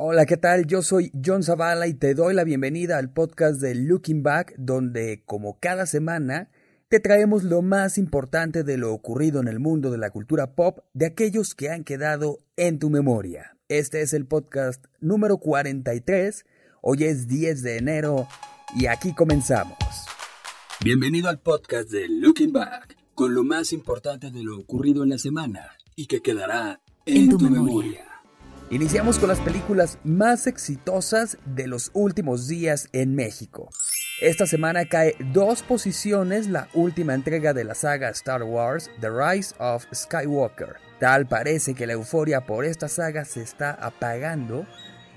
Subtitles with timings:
[0.00, 0.64] Hola, ¿qué tal?
[0.66, 5.24] Yo soy John Zavala y te doy la bienvenida al podcast de Looking Back, donde,
[5.26, 6.52] como cada semana,
[6.86, 10.78] te traemos lo más importante de lo ocurrido en el mundo de la cultura pop
[10.94, 13.56] de aquellos que han quedado en tu memoria.
[13.66, 16.46] Este es el podcast número 43,
[16.80, 18.28] hoy es 10 de enero
[18.76, 19.76] y aquí comenzamos.
[20.80, 25.18] Bienvenido al podcast de Looking Back, con lo más importante de lo ocurrido en la
[25.18, 28.04] semana y que quedará en, tu, memoria.
[28.70, 33.70] Iniciamos con las películas más exitosas de los últimos días en México.
[34.20, 39.54] Esta semana cae dos posiciones la última entrega de la saga Star Wars, The Rise
[39.58, 40.76] of Skywalker.
[41.00, 44.66] Tal parece que la euforia por esta saga se está apagando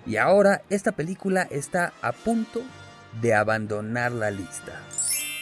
[0.05, 2.61] y ahora esta película está a punto
[3.22, 4.80] de abandonar la lista.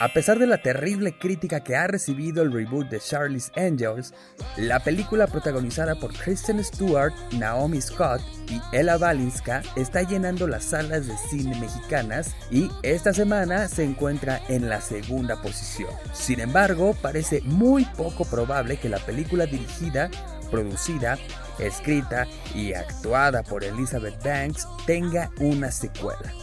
[0.02, 4.14] A pesar de la terrible crítica que ha recibido el reboot de Charlie's Angels,
[4.56, 11.06] la película protagonizada por Kristen Stewart, Naomi Scott y Ella Balinska está llenando las salas
[11.06, 15.90] de cine mexicanas y esta semana se encuentra en la segunda posición.
[16.14, 20.10] Sin embargo, parece muy poco probable que la película dirigida,
[20.50, 21.18] producida,
[21.60, 22.26] escrita
[22.56, 26.34] y actuada por Elizabeth Banks tenga una secuela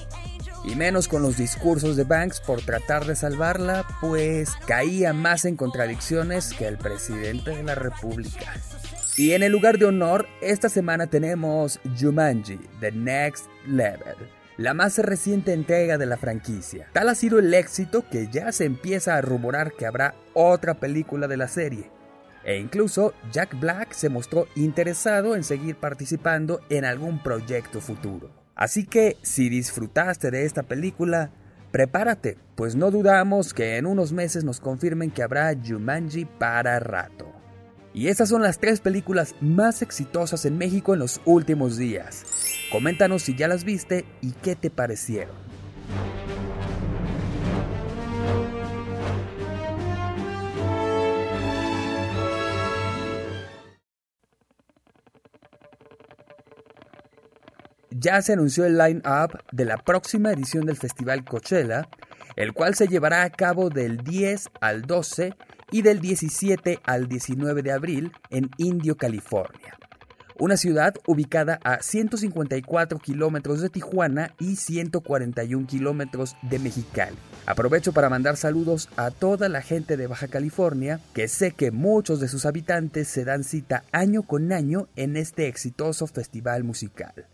[0.66, 5.56] y menos con los discursos de Banks por tratar de salvarla, pues caía más en
[5.56, 8.52] contradicciones que el presidente de la República.
[9.16, 14.16] Y en el lugar de honor, esta semana tenemos Jumanji, The Next Level,
[14.58, 16.88] la más reciente entrega de la franquicia.
[16.92, 21.28] Tal ha sido el éxito que ya se empieza a rumorar que habrá otra película
[21.28, 21.90] de la serie.
[22.44, 28.45] E incluso Jack Black se mostró interesado en seguir participando en algún proyecto futuro.
[28.56, 31.30] Así que si disfrutaste de esta película,
[31.70, 37.30] prepárate, pues no dudamos que en unos meses nos confirmen que habrá Jumanji para rato.
[37.92, 42.24] Y estas son las tres películas más exitosas en México en los últimos días.
[42.72, 45.34] Coméntanos si ya las viste y qué te parecieron.
[58.06, 61.88] Ya se anunció el line-up de la próxima edición del Festival Coachella,
[62.36, 65.34] el cual se llevará a cabo del 10 al 12
[65.72, 69.76] y del 17 al 19 de abril en Indio, California.
[70.38, 77.16] Una ciudad ubicada a 154 kilómetros de Tijuana y 141 kilómetros de Mexicali.
[77.44, 82.20] Aprovecho para mandar saludos a toda la gente de Baja California, que sé que muchos
[82.20, 87.26] de sus habitantes se dan cita año con año en este exitoso festival musical.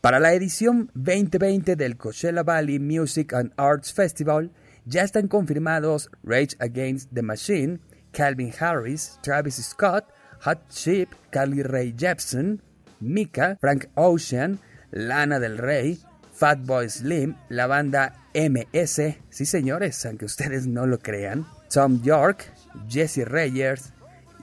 [0.00, 4.50] Para la edición 2020 del Coachella Valley Music and Arts Festival
[4.86, 7.80] ya están confirmados Rage Against the Machine,
[8.10, 10.06] Calvin Harris, Travis Scott,
[10.46, 12.62] Hot Chip, Carly Rae Jepsen,
[13.00, 14.58] Mika, Frank Ocean,
[14.90, 16.00] Lana del Rey,
[16.32, 22.50] Fatboy Slim, la banda MS, sí señores, aunque ustedes no lo crean, Tom York,
[22.88, 23.92] Jesse Reyes,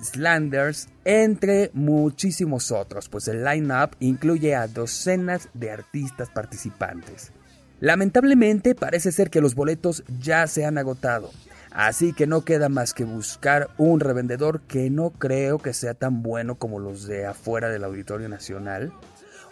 [0.01, 7.31] Slanders, entre muchísimos otros, pues el line-up incluye a docenas de artistas participantes.
[7.79, 11.31] Lamentablemente parece ser que los boletos ya se han agotado,
[11.71, 16.23] así que no queda más que buscar un revendedor que no creo que sea tan
[16.23, 18.91] bueno como los de afuera del Auditorio Nacional,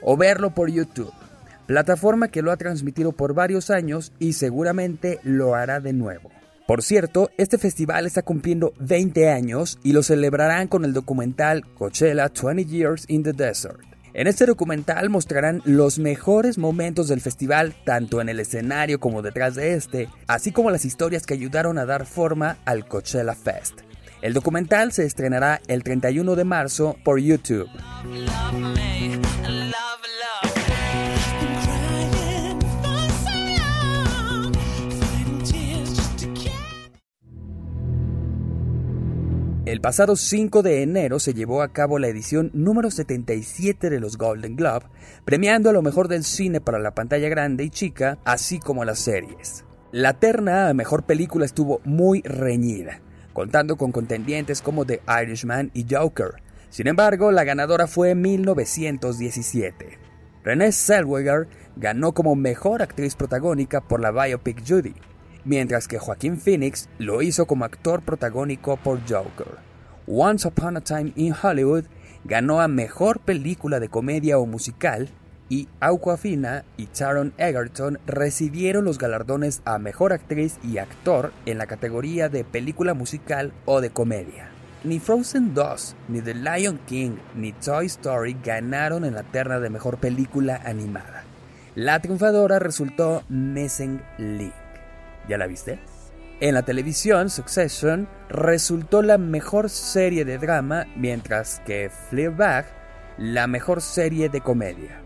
[0.02, 1.14] o verlo por YouTube,
[1.68, 6.32] plataforma que lo ha transmitido por varios años y seguramente lo hará de nuevo.
[6.68, 12.30] Por cierto, este festival está cumpliendo 20 años y lo celebrarán con el documental Coachella
[12.30, 13.82] 20 Years in the Desert.
[14.14, 19.54] En este documental mostrarán los mejores momentos del festival, tanto en el escenario como detrás
[19.54, 23.82] de este, así como las historias que ayudaron a dar forma al Coachella Fest.
[24.24, 27.70] El documental se estrenará el 31 de marzo por YouTube.
[39.76, 44.18] El pasado 5 de enero se llevó a cabo la edición número 77 de los
[44.18, 44.86] Golden Globe,
[45.26, 49.00] premiando a lo mejor del cine para la pantalla grande y chica, así como las
[49.00, 49.66] series.
[49.92, 53.02] La terna a mejor película estuvo muy reñida,
[53.34, 56.42] contando con contendientes como The Irishman y Joker.
[56.70, 60.00] Sin embargo, la ganadora fue 1917.
[60.46, 64.96] Renée Zellweger ganó como mejor actriz protagónica por la biopic Judy
[65.46, 69.58] mientras que Joaquín Phoenix lo hizo como actor protagónico por Joker.
[70.08, 71.86] Once Upon a Time in Hollywood
[72.26, 75.10] ganó a Mejor Película de Comedia o Musical
[75.48, 81.68] y Aquafina y Taron Egerton recibieron los galardones a Mejor Actriz y Actor en la
[81.68, 84.50] categoría de Película Musical o de Comedia.
[84.84, 89.72] ni Frozen 2, ni The Lion King, ni Toy Story ganaron en la terna de
[89.72, 91.24] mejor película animada.
[91.74, 94.65] La triunfadora resultó Missing Link.
[95.28, 95.80] ¿Ya la viste?
[96.42, 102.66] En la televisión, Succession resultó la mejor serie de drama, mientras que Fleabag
[103.18, 105.00] la mejor serie de comedia.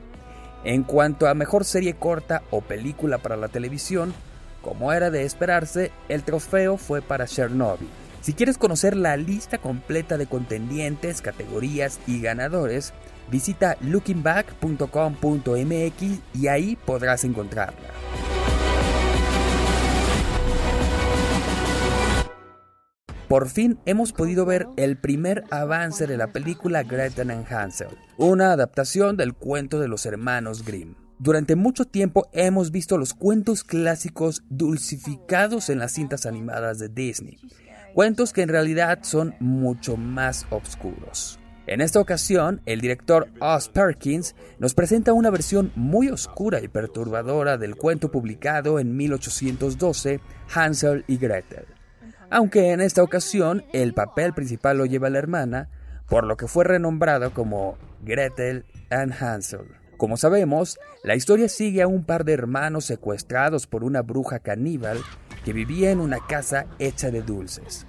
[0.63, 4.13] En cuanto a mejor serie corta o película para la televisión,
[4.62, 7.88] como era de esperarse, el trofeo fue para Chernobyl.
[8.22, 12.94] Si quieres conocer la lista completa de contendientes, categorías y ganadores,
[13.31, 17.88] visita lookingback.com.mx y ahí podrás encontrarla.
[23.30, 28.52] Por fin hemos podido ver el primer avance de la película Gretel and Hansel, una
[28.52, 30.96] adaptación del cuento de los hermanos Grimm.
[31.20, 37.38] Durante mucho tiempo hemos visto los cuentos clásicos dulcificados en las cintas animadas de Disney,
[37.94, 41.40] cuentos que en realidad son mucho más oscuros.
[41.68, 47.60] En esta ocasión, el director Oz Perkins nos presenta una versión muy oscura y perturbadora
[47.60, 50.20] del cuento publicado en 1812,
[50.52, 51.68] Hansel y Gretel
[52.30, 55.70] aunque en esta ocasión el papel principal lo lleva la hermana,
[56.08, 59.80] por lo que fue renombrado como Gretel and Hansel.
[59.98, 65.00] Como sabemos, la historia sigue a un par de hermanos secuestrados por una bruja caníbal
[65.44, 67.86] que vivía en una casa hecha de dulces.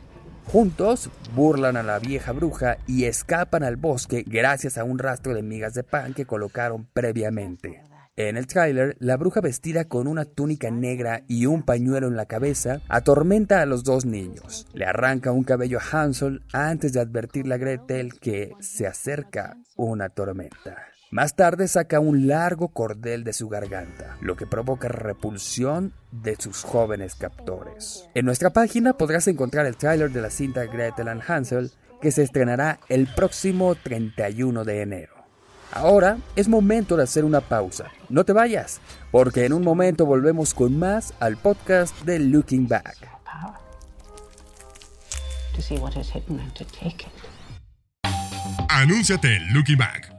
[0.46, 5.42] Juntos burlan a la vieja bruja y escapan al bosque gracias a un rastro de
[5.42, 7.89] migas de pan que colocaron previamente.
[8.28, 12.26] En el tráiler, la bruja vestida con una túnica negra y un pañuelo en la
[12.26, 14.66] cabeza atormenta a los dos niños.
[14.74, 20.10] Le arranca un cabello a Hansel antes de advertirle a Gretel que se acerca una
[20.10, 20.76] tormenta.
[21.10, 26.62] Más tarde saca un largo cordel de su garganta, lo que provoca repulsión de sus
[26.62, 28.06] jóvenes captores.
[28.14, 31.70] En nuestra página podrás encontrar el tráiler de la cinta Gretel and Hansel
[32.02, 35.19] que se estrenará el próximo 31 de enero.
[35.72, 37.90] Ahora es momento de hacer una pausa.
[38.08, 38.80] No te vayas,
[39.10, 42.96] porque en un momento volvemos con más al podcast de Looking Back.
[48.68, 50.12] Anúnciate en Looking Back.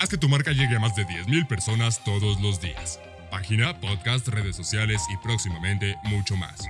[0.00, 3.00] Haz que tu marca llegue a más de 10.000 personas todos los días.
[3.30, 6.64] Página, podcast, redes sociales y próximamente mucho más.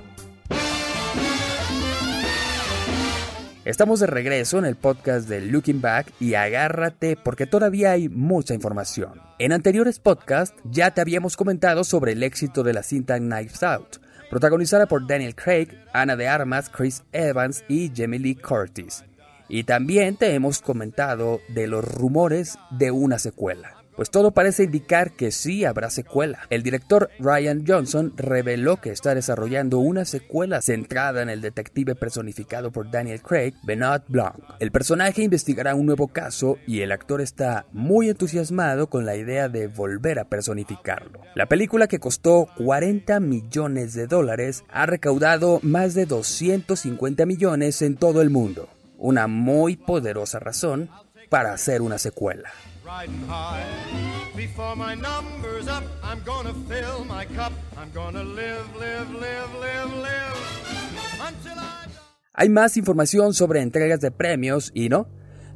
[3.66, 8.54] Estamos de regreso en el podcast de Looking Back y agárrate porque todavía hay mucha
[8.54, 9.22] información.
[9.40, 13.98] En anteriores podcasts ya te habíamos comentado sobre el éxito de la cinta Knives Out,
[14.30, 19.06] protagonizada por Daniel Craig, Ana de Armas, Chris Evans y Jamie Lee Curtis.
[19.48, 23.83] Y también te hemos comentado de los rumores de una secuela.
[23.96, 26.40] Pues todo parece indicar que sí habrá secuela.
[26.50, 32.72] El director Ryan Johnson reveló que está desarrollando una secuela centrada en el detective personificado
[32.72, 34.36] por Daniel Craig, Benoit Blanc.
[34.60, 39.50] El personaje investigará un nuevo caso y el actor está muy entusiasmado con la idea
[39.50, 41.22] de volver a personificarlo.
[41.36, 47.96] La película que costó 40 millones de dólares ha recaudado más de 250 millones en
[47.96, 48.70] todo el mundo.
[48.98, 50.90] Una muy poderosa razón
[51.30, 52.50] para hacer una secuela.
[62.34, 65.08] Hay más información sobre entregas de premios y no,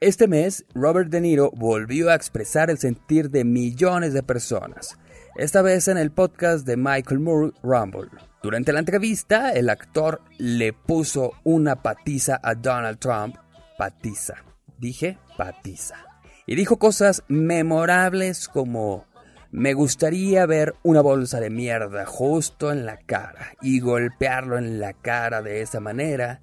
[0.00, 4.98] Este mes, Robert De Niro volvió a expresar el sentir de millones de personas,
[5.36, 8.10] esta vez en el podcast de Michael Moore Rumble.
[8.42, 13.36] Durante la entrevista, el actor le puso una patiza a Donald Trump.
[13.78, 14.34] Patiza.
[14.76, 15.96] Dije patiza.
[16.44, 19.06] Y dijo cosas memorables como
[19.50, 24.92] me gustaría ver una bolsa de mierda justo en la cara y golpearlo en la
[24.92, 26.42] cara de esa manera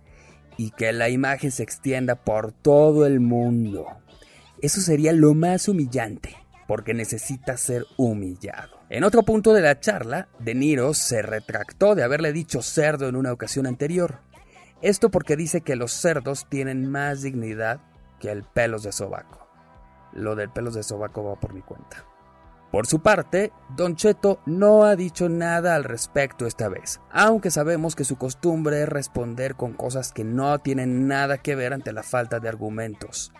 [0.58, 3.88] y que la imagen se extienda por todo el mundo.
[4.62, 6.36] Eso sería lo más humillante,
[6.68, 8.78] porque necesita ser humillado.
[8.90, 13.16] En otro punto de la charla, De Niro se retractó de haberle dicho cerdo en
[13.16, 14.20] una ocasión anterior.
[14.82, 17.80] Esto porque dice que los cerdos tienen más dignidad
[18.20, 19.48] que el pelos de sobaco.
[20.14, 22.06] Lo del pelos de sobaco va por mi cuenta.
[22.74, 27.96] Por su parte, Don Cheto no ha dicho nada al respecto esta vez, aunque sabemos
[27.96, 32.02] que su costumbre es responder con cosas que no tienen nada que ver ante la
[32.02, 33.32] falta de argumentos,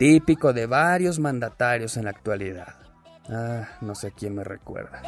[0.00, 2.74] típico de varios mandatarios en la actualidad.
[3.28, 5.00] Ah, no sé quién me recuerda.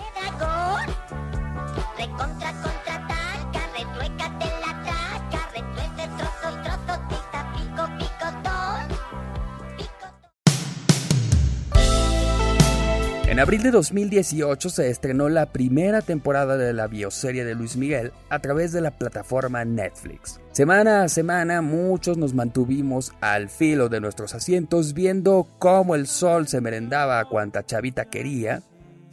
[13.35, 18.13] En abril de 2018 se estrenó la primera temporada de la bioserie de Luis Miguel
[18.29, 20.41] a través de la plataforma Netflix.
[20.53, 26.47] Semana a semana muchos nos mantuvimos al filo de nuestros asientos viendo cómo el sol
[26.47, 28.63] se merendaba a cuanta chavita quería,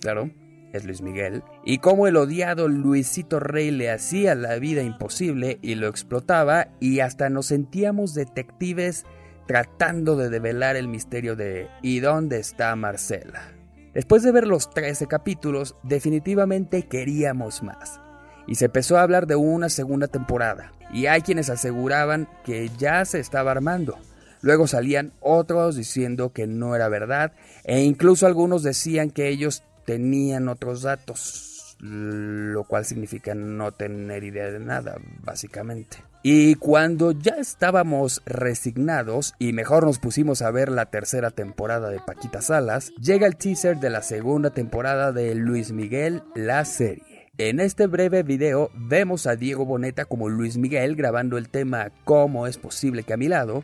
[0.01, 0.29] claro,
[0.71, 5.73] es Luis Miguel, y cómo el odiado Luisito Rey le hacía la vida imposible y
[5.73, 9.03] lo explotaba y hasta nos sentíamos detectives
[9.47, 13.60] tratando de develar el misterio de ¿y dónde está Marcela?
[13.93, 17.99] Después de ver los 13 capítulos, definitivamente queríamos más.
[18.47, 20.71] Y se empezó a hablar de una segunda temporada.
[20.93, 23.97] Y hay quienes aseguraban que ya se estaba armando.
[24.41, 27.33] Luego salían otros diciendo que no era verdad.
[27.63, 31.50] E incluso algunos decían que ellos tenían otros datos.
[31.81, 35.97] Lo cual significa no tener idea de nada, básicamente.
[36.23, 41.99] Y cuando ya estábamos resignados y mejor nos pusimos a ver la tercera temporada de
[41.99, 47.29] Paquita Salas, llega el teaser de la segunda temporada de Luis Miguel, la serie.
[47.39, 52.45] En este breve video vemos a Diego Boneta como Luis Miguel grabando el tema ¿Cómo
[52.45, 53.63] es posible que a mi lado?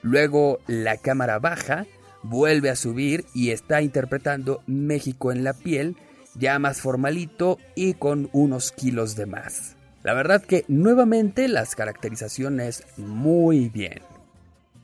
[0.00, 1.84] Luego la cámara baja,
[2.22, 5.96] vuelve a subir y está interpretando México en la piel,
[6.34, 9.76] ya más formalito y con unos kilos de más.
[10.02, 14.00] La verdad que nuevamente las caracterizaciones muy bien.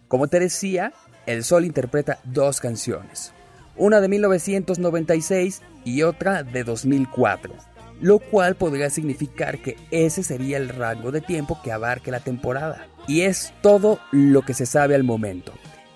[0.09, 0.93] Como te decía,
[1.25, 3.33] El Sol interpreta dos canciones,
[3.77, 7.55] una de 1996 y otra de 2004,
[8.01, 12.87] lo cual podría significar que ese sería el rango de tiempo que abarque la temporada.
[13.09, 15.53] Y es todo lo que se sabe al momento.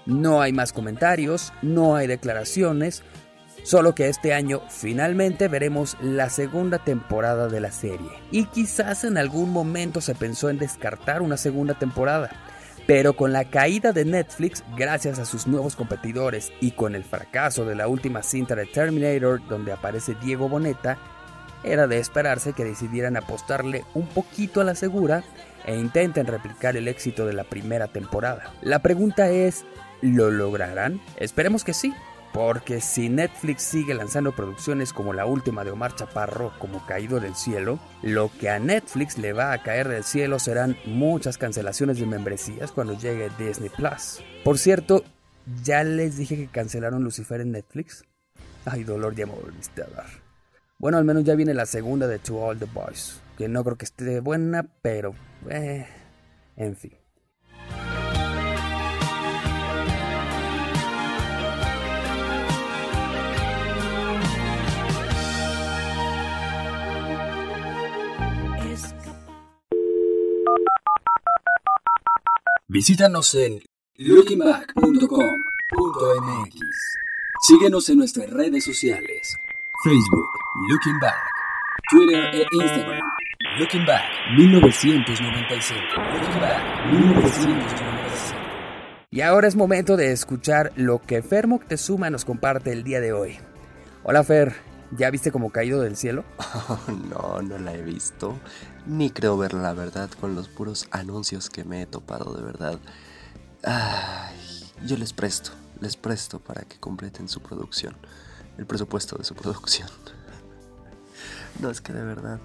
[0.07, 3.03] No hay más comentarios, no hay declaraciones,
[3.63, 8.11] Solo que este año finalmente veremos la segunda temporada de la serie.
[8.31, 12.31] Y quizás en algún momento se pensó en descartar una segunda temporada.
[12.87, 17.65] Pero con la caída de Netflix, gracias a sus nuevos competidores y con el fracaso
[17.65, 20.99] de la última cinta de Terminator donde aparece Diego Boneta,
[21.63, 25.23] era de esperarse que decidieran apostarle un poquito a la segura
[25.67, 28.53] e intenten replicar el éxito de la primera temporada.
[28.63, 29.65] La pregunta es,
[30.01, 31.01] ¿lo lograrán?
[31.17, 31.93] Esperemos que sí,
[32.33, 37.35] porque si Netflix sigue lanzando producciones como la última de Omar Chaparro, como Caído del
[37.35, 42.07] Cielo, lo que a Netflix le va a caer del cielo serán muchas cancelaciones de
[42.07, 44.23] membresías cuando llegue Disney Plus.
[44.45, 45.05] Por cierto,
[45.65, 48.05] ¿ya les dije que cancelaron Lucifer en Netflix?
[48.65, 50.07] Ay, dolor, ya me volviste a dar.
[50.79, 53.77] Bueno, al menos ya viene la segunda de To All the Boys, que no creo
[53.77, 55.15] que esté buena, pero...
[55.49, 55.87] Eh,
[56.57, 57.00] en fin.
[72.73, 73.61] Visítanos en
[73.97, 76.55] lookingback.com.mx.
[77.41, 79.37] Síguenos en nuestras redes sociales:
[79.83, 80.29] Facebook,
[80.69, 81.19] Looking Back,
[81.91, 83.03] Twitter e Instagram.
[83.59, 84.05] Looking Back
[84.37, 85.81] 1995.
[86.15, 88.37] Looking Back 1995.
[89.11, 93.13] Y ahora es momento de escuchar lo que Fer Moctezuma nos comparte el día de
[93.13, 93.39] hoy.
[94.05, 94.55] Hola Fer,
[94.97, 96.25] ¿ya viste como caído del cielo?
[97.11, 98.39] no, no la he visto
[98.87, 102.79] ni creo verla, la verdad, con los puros anuncios que me he topado, de verdad.
[103.63, 104.37] Ay,
[104.85, 107.95] yo les presto, les presto para que completen su producción,
[108.59, 109.89] el presupuesto de su producción.
[111.61, 112.41] No, es que de verdad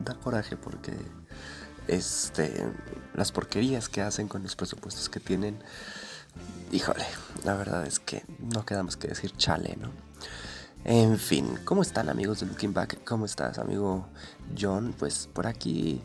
[0.00, 0.94] da coraje porque
[1.86, 2.66] este
[3.14, 5.62] las porquerías que hacen con los presupuestos que tienen,
[6.72, 7.04] híjole,
[7.44, 9.90] la verdad es que no queda más que decir chale, ¿no?
[10.84, 13.04] En fin, ¿cómo están amigos de Looking Back?
[13.04, 14.06] ¿Cómo estás amigo
[14.58, 14.94] John?
[14.98, 16.00] Pues por aquí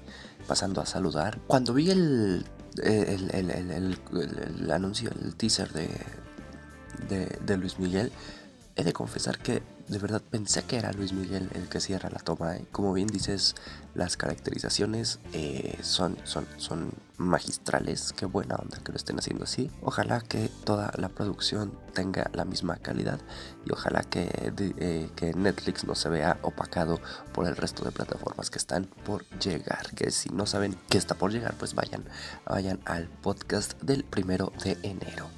[0.48, 1.40] pasando a saludar.
[1.48, 2.46] Cuando vi el,
[2.84, 5.90] el, anuncio, el teaser de,
[7.46, 8.12] de, Luis Miguel,
[8.76, 12.20] he de confesar que de verdad pensé que era Luis Miguel el que cierra la
[12.20, 12.56] toma.
[12.58, 12.66] ¿eh?
[12.72, 13.56] Como bien dices,
[13.94, 18.12] las caracterizaciones eh, son, son, son magistrales.
[18.14, 19.70] Qué buena onda que lo estén haciendo así.
[19.82, 23.20] Ojalá que toda la producción tenga la misma calidad
[23.66, 27.00] y ojalá que, eh, que Netflix no se vea opacado
[27.34, 29.92] por el resto de plataformas que están por llegar.
[29.96, 32.04] Que si no saben qué está por llegar, pues vayan,
[32.46, 35.30] vayan al podcast del primero de enero.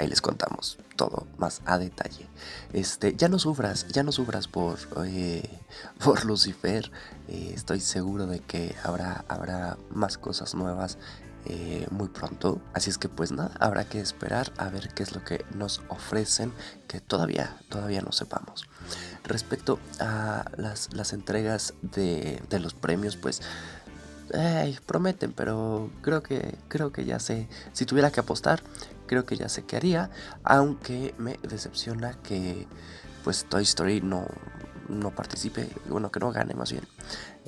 [0.00, 2.26] Ahí les contamos todo más a detalle.
[2.72, 5.60] Este, ya no sufras, ya no sufras por, eh,
[6.02, 6.90] por Lucifer.
[7.28, 10.96] Eh, estoy seguro de que habrá, habrá más cosas nuevas
[11.44, 12.62] eh, muy pronto.
[12.72, 15.82] Así es que pues nada, habrá que esperar a ver qué es lo que nos
[15.90, 16.50] ofrecen
[16.88, 18.64] que todavía, todavía no sepamos.
[19.24, 23.42] Respecto a las, las entregas de, de los premios, pues
[24.86, 28.62] prometen, pero creo que, creo que ya sé, si tuviera que apostar,
[29.06, 30.10] creo que ya sé qué haría,
[30.44, 32.66] aunque me decepciona que
[33.24, 34.26] pues Toy Story no,
[34.88, 36.84] no participe, bueno, que no gane más bien.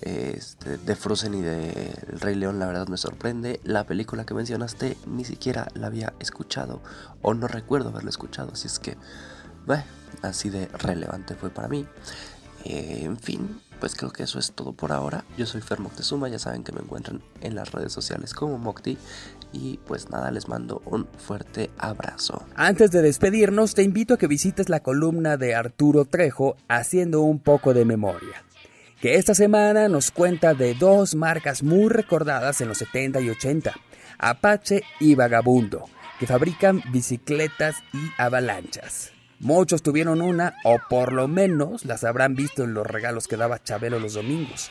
[0.00, 3.60] Este, de Frozen y de El Rey León, la verdad me sorprende.
[3.64, 6.82] La película que mencionaste ni siquiera la había escuchado,
[7.20, 8.96] o no recuerdo haberla escuchado, así es que,
[9.66, 9.84] bueno,
[10.22, 11.86] así de relevante fue para mí.
[12.64, 15.24] Eh, en fin, pues creo que eso es todo por ahora.
[15.36, 18.96] Yo soy Fer Moctezuma, ya saben que me encuentran en las redes sociales como Mocti.
[19.52, 22.46] Y pues nada, les mando un fuerte abrazo.
[22.54, 27.40] Antes de despedirnos, te invito a que visites la columna de Arturo Trejo haciendo un
[27.40, 28.44] poco de memoria.
[29.00, 33.74] Que esta semana nos cuenta de dos marcas muy recordadas en los 70 y 80,
[34.16, 35.86] Apache y Vagabundo,
[36.20, 39.10] que fabrican bicicletas y avalanchas.
[39.42, 43.60] Muchos tuvieron una, o por lo menos las habrán visto en los regalos que daba
[43.60, 44.70] Chabelo los domingos.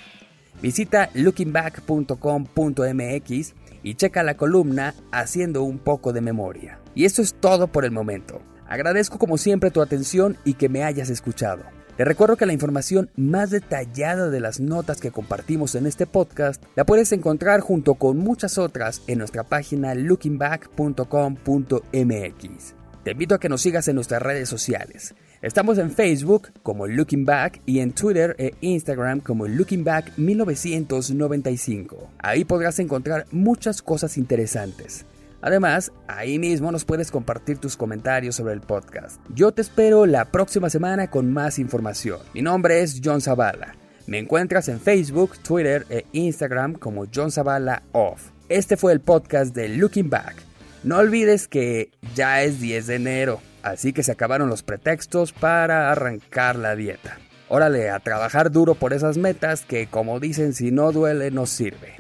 [0.61, 6.79] Visita lookingback.com.mx y checa la columna haciendo un poco de memoria.
[6.95, 8.41] Y eso es todo por el momento.
[8.65, 11.63] Agradezco como siempre tu atención y que me hayas escuchado.
[11.97, 16.63] Te recuerdo que la información más detallada de las notas que compartimos en este podcast
[16.75, 22.80] la puedes encontrar junto con muchas otras en nuestra página lookingback.com.mx.
[23.03, 25.15] Te invito a que nos sigas en nuestras redes sociales.
[25.41, 32.11] Estamos en Facebook como Looking Back y en Twitter e Instagram como Looking Back 1995.
[32.19, 35.05] Ahí podrás encontrar muchas cosas interesantes.
[35.41, 39.19] Además, ahí mismo nos puedes compartir tus comentarios sobre el podcast.
[39.33, 42.19] Yo te espero la próxima semana con más información.
[42.35, 43.75] Mi nombre es John Zavala.
[44.05, 48.29] Me encuentras en Facebook, Twitter e Instagram como John Zavala Off.
[48.47, 50.50] Este fue el podcast de Looking Back.
[50.83, 55.91] No olvides que ya es 10 de enero, así que se acabaron los pretextos para
[55.91, 57.19] arrancar la dieta.
[57.49, 61.95] Órale, a trabajar duro por esas metas que como dicen si no duele no sirve.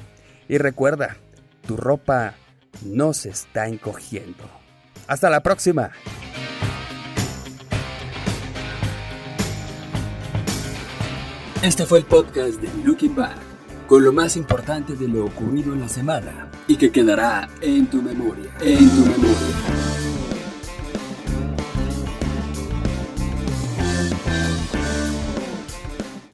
[0.47, 1.17] Y recuerda,
[1.67, 2.33] tu ropa
[2.83, 4.49] no se está encogiendo.
[5.07, 5.91] Hasta la próxima.
[11.61, 13.37] Este fue el podcast de Looking Back,
[13.91, 18.01] con lo más importante de lo ocurrido en la semana y que quedará en tu
[18.01, 19.35] memoria, en tu memoria.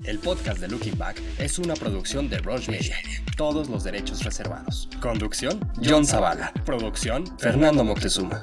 [0.03, 2.95] El podcast de Looking Back es una producción de Rush Media.
[3.35, 4.87] Todos los derechos reservados.
[5.01, 6.53] Conducción, John Zavala.
[6.63, 8.39] Producción, Fernando Moctezuma.